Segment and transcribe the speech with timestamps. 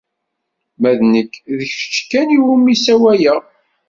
[0.81, 3.41] Ma d nekk, d kečč kan iwumi i sawaleɣ.